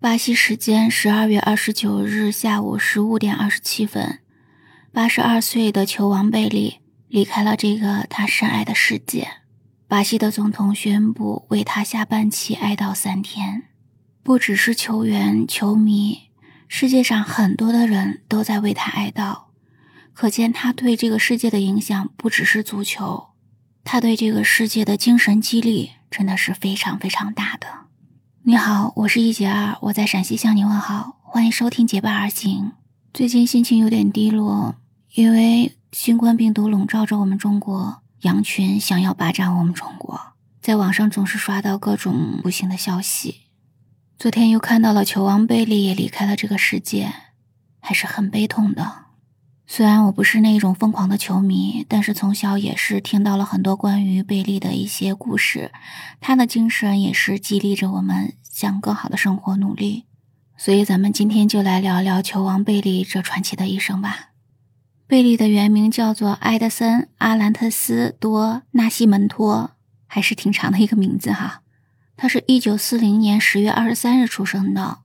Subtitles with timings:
[0.00, 4.20] 巴西时间十二月二十九日下午十五点二十七分，
[4.94, 9.28] 八十二岁的球王贝利离开了这个他深爱的世界。
[9.86, 13.64] 巴西的总统宣布为他下半期哀悼三天。
[14.22, 16.30] 不只是球员、球迷，
[16.66, 19.48] 世界上很多的人都在为他哀悼。
[20.14, 23.32] 可见他对这个世界的影响不只是足球，
[23.84, 27.89] 他对这个世界的精神激励真的是非常非常大的。
[28.42, 32.72] 你好，我是一姐二，我在陕西向你问好，欢迎收听结伴而行。
[33.12, 34.76] 最近心情有点低落，
[35.12, 40.18] 因为新冠病毒笼罩着我们中国，羊群想要霸占我们中国，
[40.62, 43.42] 在网上总是刷到各种不幸的消息。
[44.18, 47.12] 昨天又看到了球王贝利也离开了这个世界，
[47.80, 49.09] 还是很悲痛的。
[49.72, 55.70] 虽然我不是那种疯狂的球迷，但是从小也是听到了很多关于贝利的一些故事，
[56.20, 60.06] 他的精神也是激励着我们向更好的生活努力。
[60.56, 64.30] 所以咱们今天就来聊聊球王贝利这传奇的一生吧。
[65.06, 69.70] 贝利的原名叫做埃德森·阿兰特斯·多纳西门托，
[70.08, 71.62] 还是挺长的一个名字哈。
[72.16, 74.98] 他是一九四零年十月二十三日出生的，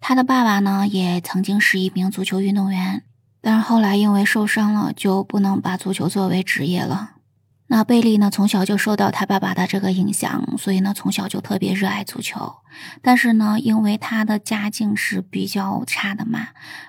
[0.00, 3.02] 他的爸爸呢也曾经是一名足球运动员。
[3.42, 7.16] 但是后来因为受伤了，就不能把足球作为职业了。
[7.66, 12.56] 那贝利呢，从小就受到他爸爸的这个影响，所以呢，从小就特别热爱足球。
[13.00, 16.48] 但是呢，因为他的家境是比较差的嘛，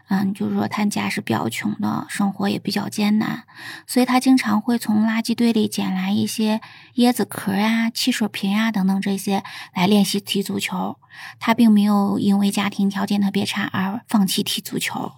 [0.10, 3.46] 嗯，就是说他家是比较穷的，生活也比较艰难，
[3.88, 6.60] 所以他经常会从垃圾堆里捡来一些
[6.96, 9.42] 椰子壳呀、汽水瓶呀等等这些
[9.74, 10.98] 来练习踢足球。
[11.40, 15.14] 他并没有因为家庭条件特别差而放弃踢足球。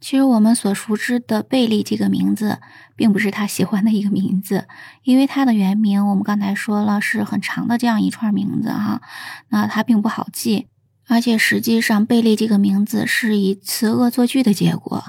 [0.00, 2.58] 其实我们所熟知的贝利这个名字，
[2.94, 4.68] 并不是他喜欢的一个名字，
[5.02, 9.00] 因为他的原名我们刚才说了是很长的这样一串名字哈，
[9.48, 10.68] 那他并不好记，
[11.08, 15.02] 而且实际上贝利这个名字是一次恶作剧的结果。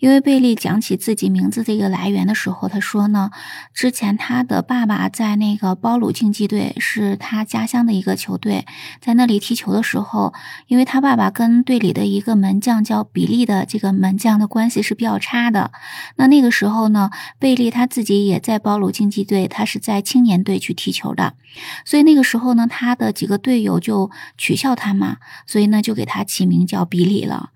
[0.00, 3.30] 因为贝利讲起自己名字这个来源的时候，他说呢，
[3.74, 8.64] 之前他的爸爸在那个包鲁竞技队，是他家乡的一个球队，
[9.00, 10.32] 在那里踢球的时候，
[10.66, 15.70] 因为他爸爸跟队里的一个门将叫比利的这个门将的关系是比较差的。
[16.16, 21.34] 那那个时候呢，贝利他自己也在包鲁竞技队，他是在青年队去踢球的，
[21.84, 27.50] 所以那个时候呢，他的几个队友就取笑他嘛，所以呢，就给他起名叫比利了。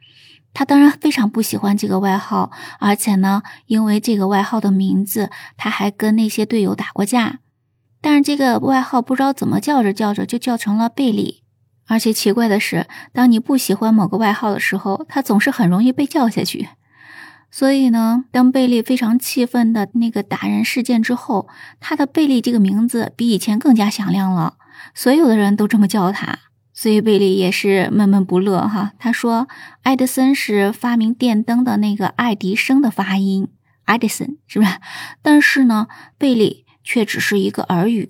[0.54, 5.28] 他当然非常不喜欢这个外号，而且呢，因为这个外号的名字，
[5.58, 7.40] 他还跟那些队友打过架。
[8.00, 11.42] 但是这个外号不知道怎么叫着叫着就叫成了贝利。
[11.86, 16.68] 而且奇怪的是，当你不喜欢某个外号的时候，他总是很容易被叫下去。
[17.50, 21.48] 所以呢，当贝利非常气愤的那个打人事件之后，
[21.80, 24.54] 他的贝利这个名字比以前更加响亮了，
[24.94, 26.38] 所有的人都这么叫他。
[26.76, 28.92] 所以贝利也是闷闷不乐哈。
[28.98, 29.46] 他说
[29.84, 33.48] ：“爱德森是发明电灯的那个爱迪生的发音，
[33.84, 34.72] 爱迪森是不是？
[35.22, 35.86] 但是呢，
[36.18, 38.08] 贝利却只是一个耳语，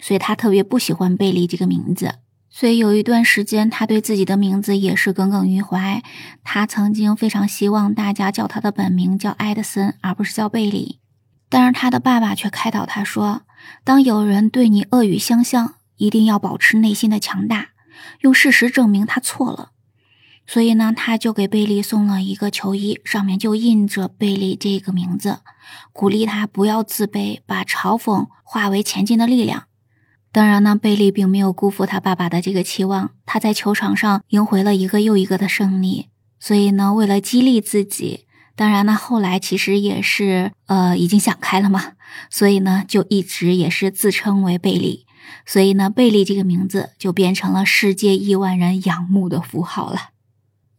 [0.00, 2.14] 所以他特别不喜欢贝利这个名字。
[2.48, 6.00] 所以有一段时间，他对自己的名字也是耿耿于怀。
[6.44, 11.00] 他曾经非常希望大家叫他的本名叫爱德森，而不是叫贝利。
[11.48, 13.42] 但是他的爸爸却开导他说：
[13.82, 17.70] 当有人对你恶语相向，一定要保持内心的强大。”
[18.20, 19.70] 用事实证明他错了，
[20.46, 25.38] 所以呢，他就给贝利送了一个球衣，上面就印着贝利这个名字，
[25.92, 29.64] 鼓励他不要自卑，把嘲讽化为前进的力量。
[30.30, 36.08] 当然呢，贝利并没有辜负他爸爸的这个期望，他在球场上赢回了一个又一个的胜利。
[36.40, 38.26] 所以呢，为了激励自己，
[38.56, 41.92] 当然呢，后来其实也是呃已经想开了嘛，
[42.28, 45.03] 所以呢，就一直也是自称为贝利。
[45.46, 50.10] 所以呢，贝利这个名字就变成了世界亿万人仰慕的符号了。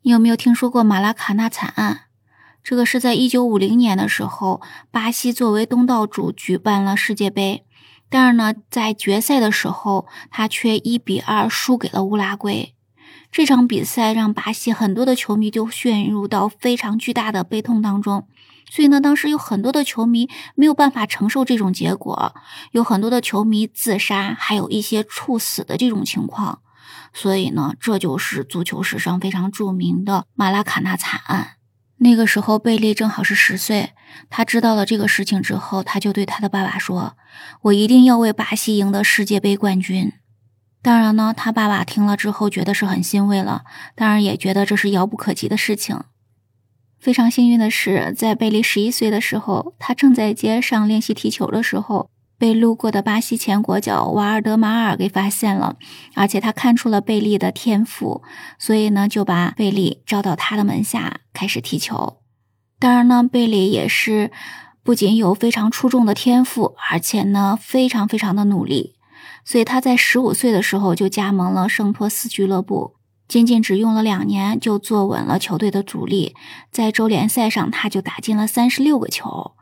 [0.03, 2.01] 你有没有听说过马拉卡纳惨案？
[2.63, 4.61] 这个是在一九五零年的时候，
[4.91, 7.65] 巴西作为东道主举办了世界杯，
[8.09, 12.74] 但是呢，在决赛的时候，他却一比二输给了乌拉圭。
[13.35, 18.29] 这场比赛让巴西很多的球迷就陷入到非常巨大的悲痛当中。
[18.69, 22.33] 所以呢，当时有很多的球迷没有办法承受这种结果，
[22.71, 26.61] 有很多的球迷自杀，还有一些猝死的这种情况。
[27.13, 31.57] 所以呢，这就是足球史上非常著名的马拉卡纳惨案。
[31.97, 33.89] 那个时候，贝利正好是十岁。
[34.29, 37.17] 他知道了这个事情之后，他就对他的爸爸说
[37.63, 40.13] ：“我一定要为巴西赢得世界杯冠军。”
[40.85, 43.63] 当然呢，他爸爸听了之后觉得是很欣慰了，
[43.95, 45.99] 当然也觉得这是遥不可及的事情。
[46.99, 55.75] 非常幸运的是，在贝利十一岁的时候，他正在街上练习踢球的时候，被路过的巴西前国脚瓦尔德马尔给发现了，
[56.13, 58.21] 而且他看出了贝利的天赋，
[58.59, 62.17] 所以呢就把贝利招到他的门下开始踢球。
[62.77, 64.29] 当然呢，贝利也是
[64.83, 68.94] 不仅有非常出众的天赋，而且呢非常非常的努力，
[69.43, 72.95] 所以他在十五岁的时候就加盟了圣托斯俱乐部，
[73.27, 76.35] 仅仅只用了两年就坐稳了球队的主力，
[76.71, 79.53] 在周联赛上他就打进了三十六个球。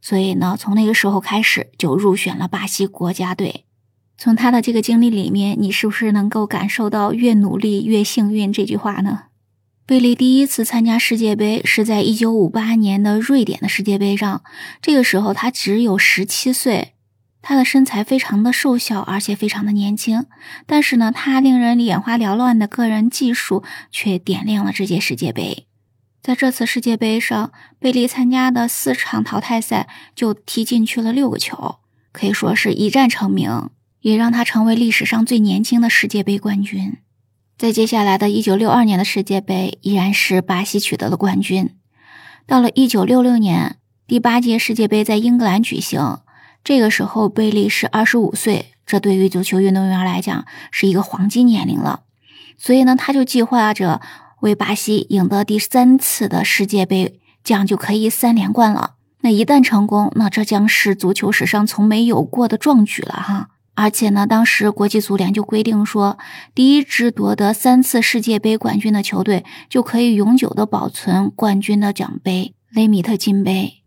[0.00, 3.66] 所以呢，从那个时候开始就入选了巴西国家队。
[4.16, 9.24] 从他的这个经历里面，你是不是能够感受到“越努力越幸运”这句话呢？
[9.86, 14.42] 贝利第一次参加世界杯是在1958年的瑞典的世界杯上，
[14.80, 16.92] 这个时候他只有17岁，
[17.42, 20.26] 他的身材非常的瘦小，而且非常的年轻。
[20.66, 25.66] 但是呢，他令人眼花缭乱的个人技术却点亮了这届世界杯。
[26.22, 31.76] 在这次世界杯上，贝利参加的四场淘汰赛就踢进去了六个球，
[32.12, 33.70] 可以说是一战成名，
[34.02, 36.98] 也让他成为历史上最年轻的世界杯冠军。
[37.56, 41.70] 在接下来的一九六二年的世界杯，依然是巴西取得了冠军。
[42.46, 43.76] 到了一九六六年，
[44.06, 46.18] 第八届世界杯在英格兰举行，
[46.64, 52.00] 这个时候贝利是二十五岁，这对于足球运动员来讲是一个黄金年龄了，
[52.58, 54.00] 所以呢，他就计划着。
[54.40, 58.94] 为巴西赢得第三次的世界杯，这样就可以三连冠了。
[59.20, 63.48] 那一旦成功，那这将是足球史上从没有过的壮举了哈！
[63.74, 66.16] 而且呢，当时国际足联就规定说，
[66.54, 73.79] 第一支夺得三次世界杯冠军的球队就可以永久的保存冠军的奖杯——雷米特金杯。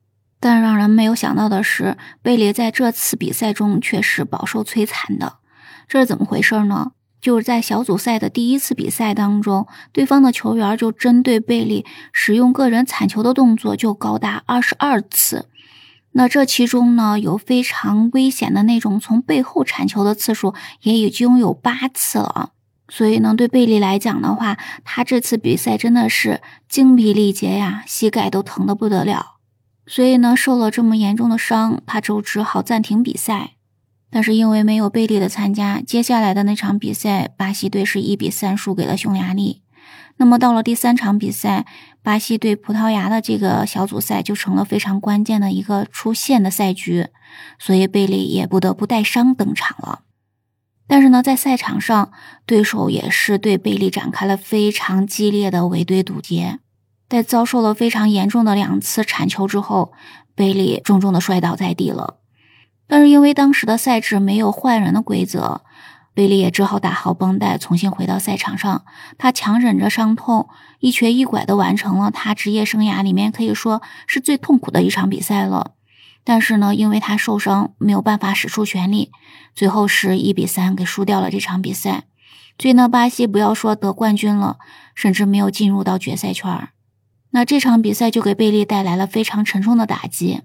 [0.44, 5.38] 但让人没有想到的是，贝利在这次比赛中却是饱受摧残的。
[5.88, 6.92] 这是怎么回事呢？
[7.22, 15.48] 就是在小组赛的第一次比赛当中，对方的球员就针对贝利使用个人铲球的动作就高达二十二次。
[16.12, 22.50] 那这其中呢，有非常危险的那种从背后铲球的次数也已经有八次了。
[22.90, 29.33] 所以呢，对贝利来讲的话，他这次比赛真的是精疲力竭呀，膝盖都疼得不得了。
[29.86, 33.52] 所以呢，受了这么严重的伤，他就只好暂停比赛。
[34.10, 39.64] 但是因为没有贝利的参加，接下来的那场比赛，巴西队是一比三输给了匈牙利。
[40.18, 41.66] 那么到了第三场比赛，
[42.04, 47.08] 巴西对葡萄牙的这个小组赛就成了非常关键的一个出线的赛局，
[47.58, 50.02] 所以贝利也不得不带伤登场了。
[50.86, 52.12] 但是呢，在赛场上，
[52.46, 56.60] 对手也是对贝利展开了非常激烈的围追堵截，
[57.14, 59.94] 在遭受了非常严重的两次铲球之后，
[60.34, 62.18] 贝利重重的摔倒在地了。
[62.88, 65.62] 但是因为当时的赛制没有换人的规则，
[66.16, 68.84] 贝利也只好打好绷带，重新回到赛场上。
[69.20, 70.50] 他强忍着伤痛，
[70.80, 75.74] 一瘸一拐的完成了他职业生涯里面可以说是最痛苦的一场比赛了。
[76.24, 79.12] 但是呢，因为他受伤，没有办法使出全力，
[79.54, 82.06] 最后是一比三给输掉了这场比赛。
[82.58, 84.58] 所以呢，巴西不要说得冠军了，
[84.96, 86.70] 甚至没有进入到决赛圈。
[87.34, 90.42] 那这场比赛就给贝利带来了非常沉重的打击。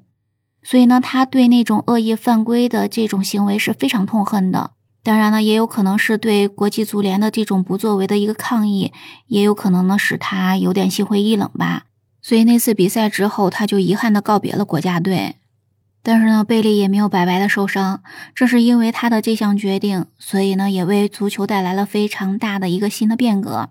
[0.63, 4.73] 所以呢，他对那种恶意犯规的这种行为是非常痛恨的。
[5.03, 8.93] 当然呢，也有可能是对国际足联的这种不作为的一个抗议，
[9.27, 11.85] 也有可能呢使他有点心灰意冷吧。
[12.21, 15.37] 所以那次比赛之后，他就遗憾的告别了国家队。
[16.03, 18.03] 但是呢，贝利也没有白白的受伤，
[18.35, 23.71] 正是因为他的这项决定，所以呢，也为足球带来了非常大的一个新的变革。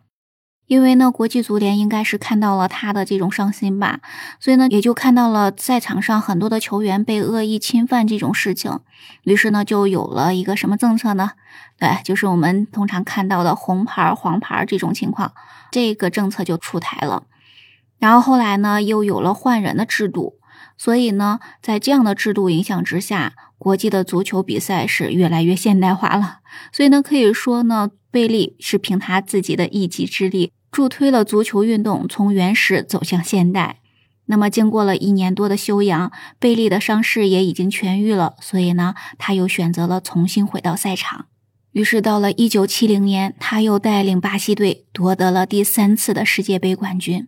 [0.68, 4.02] 因为呢，国际足联应该是看到了他的这种伤心吧，
[4.40, 8.80] 所以呢，也就看到了赛场上很多的球员被恶意侵犯这种事情，
[9.24, 11.32] 于是呢，就有了一个什么政策呢？
[11.80, 15.34] 对，就是我们通常看到的红牌、黄牌这种情况，
[15.72, 17.24] 这个政策就出台了。
[18.00, 20.36] 然后后来呢，又有了换人的制度，
[20.78, 26.40] 所以呢，在这样的制度影响之下，国际的足球比赛是越来越现代化了。
[26.72, 30.52] 所以呢，可以说呢，贝利是凭他自己的一己之力。
[30.70, 33.80] 助推了足球运动从原始走向现代。
[34.26, 41.28] 那么，经过了一年多的休养，贝利的伤势也已经痊愈了，所以呢，他又选择了重新回到赛场。
[41.72, 47.28] 于是，到了一九七零年，他又带领巴西队夺得了第三次的世界杯冠军。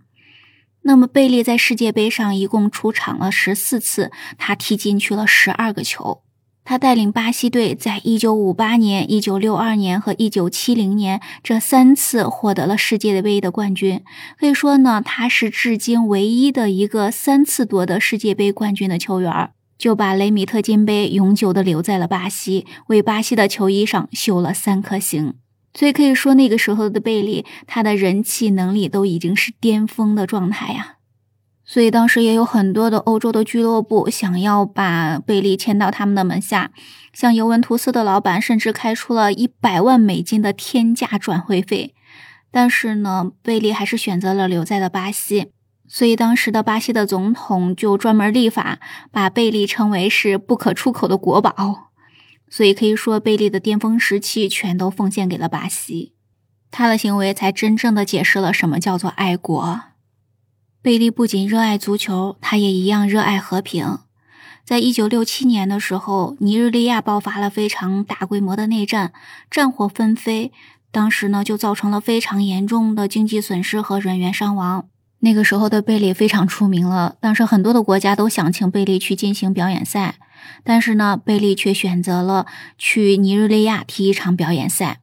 [0.83, 6.21] 那么，贝利在世界杯上一共出场了十四次，他踢进去了十二个球。
[6.63, 14.03] 他带领巴西队在1958年、1962年和1970年这三次获得了世界杯的冠军。
[14.39, 25.33] 可以说呢，他是至今唯一的一个三次夺得世界杯冠军的球员，就把雷米特金杯永久的留在了巴西，为巴西的球衣上绣了三颗星。
[25.73, 30.95] 所以可以说，那个时候的贝利，他的人气能力都已经是巅峰的状态呀。
[31.63, 36.71] 所以当时也有很多的欧洲的俱乐部想要把贝利签到他们的门下，
[37.13, 41.93] 像尤文图斯的老板甚至开出了一百万美金的天价转会费。
[42.49, 45.51] 但是呢，贝利还是选择了留在了巴西。
[45.87, 48.79] 所以当时的巴西的总统就专门立法，
[49.11, 51.88] 把贝利称为是不可出口的国宝。
[52.49, 56.13] 所以可以说，贝利的巅峰时期全都奉献给了巴西。
[56.71, 59.81] 他的行为才真正的解释了什么叫做爱国。
[60.81, 63.99] 贝利不仅热爱足球，他也一样热爱和平。
[64.63, 69.13] 在一九六七年的时候，尼日利亚爆发了非常大规模的内战，
[69.49, 70.51] 战火纷飞。
[70.91, 74.89] 当时呢，就造成了非常严重的经济损失和人员伤亡。
[75.21, 80.15] 那个时候的贝利非常出名了，当时很多的国家都想请贝利去进行表演赛，
[80.63, 82.45] 但是呢，贝利却选择了
[82.77, 85.01] 去尼日利亚踢一场表演赛。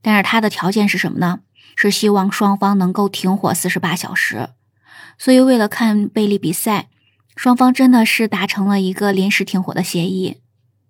[0.00, 1.40] 但是他的条件是什么呢？
[1.74, 4.50] 是希望双方能够停火四十八小时。
[5.18, 6.88] 所以，为了看贝利比赛，
[7.34, 10.36] 双方真的是达成了一个临时停火的协议。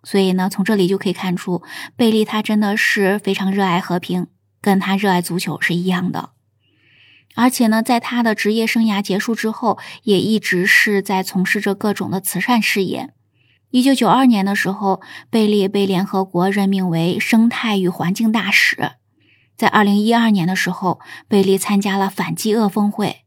[0.04, 1.62] 所以呢，从这里就可以看出，
[1.97, 4.26] 贝利他真的是非常热爱和平，
[4.61, 6.30] 跟他热爱足球是一样的。
[7.36, 13.10] 而且呢，在他的职业生涯结束之后，也一直是在从事着各种的慈善事业。
[13.70, 18.92] 一九九二年的时候，贝利被联合国任命为生态与环境大使。
[19.56, 23.18] 在二零一二年的时候，贝利参加了反饥饿峰会。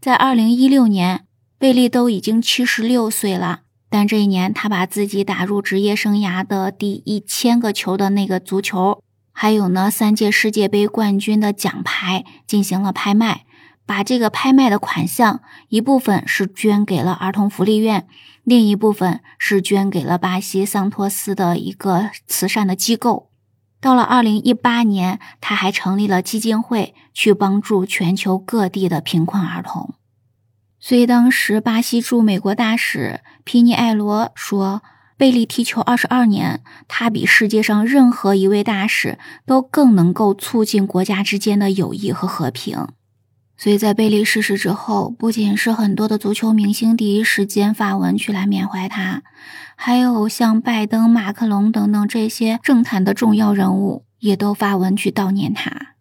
[0.00, 1.24] 在二零一六年，
[1.58, 13.44] 贝利都已经七十六岁了，但这一年他把自己打入职业生涯的第一千个球的那个足球，还有呢三届世界杯冠军的奖牌进行了拍卖，
[13.88, 15.40] 把这个拍卖的款项
[15.70, 18.06] 一部分是捐给了儿童福利院，
[18.44, 23.30] 另一部分是捐给了巴西桑托斯的一个慈善的机构。
[23.80, 29.94] 到了二零一八年，他还成立了基金会，去帮助全球各地的贫困儿童。
[30.78, 34.82] 所以当时巴西驻美国大使皮尼埃罗说
[35.16, 42.88] ：“贝利踢球二十二年，他比世界上任何一位大使都更能够促进国家之间的友谊和和平。”
[43.60, 49.24] 所以在贝利逝世之后，不仅是很多的足球明星第一时间发文去来缅怀他，
[49.74, 55.96] 还有像拜登、马克龙等等这些政坛的重要人物也都发文去悼念他。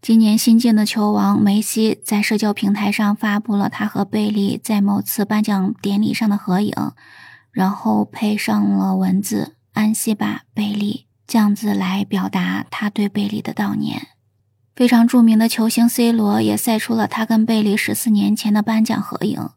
[0.00, 6.72] 今年新晋的球王梅西在社交平台上发布了他和贝利在某次颁奖典礼上的合影，
[7.50, 14.08] 然后配上了文字“安息吧，贝利”，这样子来表达他对贝利的悼念。
[14.74, 19.50] 非常著名的球星 C 罗也晒出了他跟贝利十四年前的颁奖合影。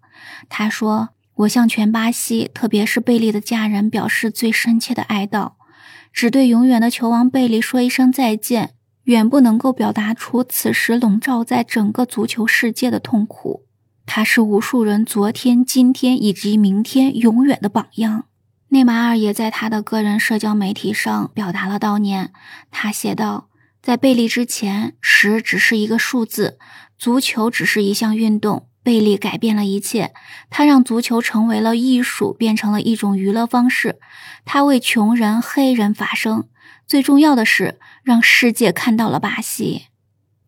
[0.50, 5.54] 他说：“我向全巴西，特别是贝利的家人表示最深切的哀悼，
[6.12, 8.74] 只对永远的球王贝利说一声再见，
[9.06, 13.64] 远不能够表达出此时笼罩在整个足球世界的痛苦。
[14.06, 18.26] 他是无数人昨天、今天以及明天永远的榜样。”
[18.70, 22.34] 内马尔也在他的个人社交媒体上表达了悼念。
[22.70, 23.48] 他写道。
[23.86, 26.58] 在贝利之前，十只是一个数字，
[26.98, 28.68] 足球只是一项运动。
[28.82, 30.12] 贝利改变了一切，
[30.50, 34.00] 他让足球成为了艺术，变成了一种娱乐方式。
[34.44, 36.48] 他为穷人、黑人发声，
[36.88, 39.84] 最重要的是让世界看到了巴西。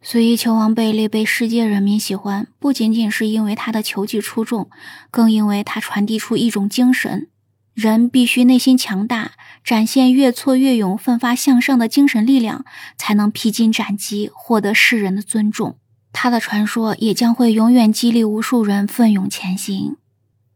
[0.01, 4.67] 所以，球王贝利被世界人民喜欢，不仅仅是因为他的球技出众，
[5.11, 7.29] 更因为他传递出一种精神。
[7.77, 12.65] 人必须内心强大，展现越挫越勇、奋发向上的精神力量，
[12.97, 15.77] 才能披荆斩棘，获得世人的尊重。
[16.11, 19.97] 他的传说也将会永远激励无数人奋勇前行。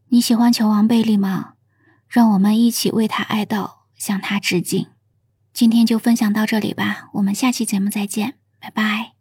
[0.08, 1.52] 你喜欢球王贝利吗？
[2.08, 4.88] 让我们一起为他哀悼，向他致敬。
[5.54, 9.11] 今天就分享到这里吧，我们下期节目再见，拜拜。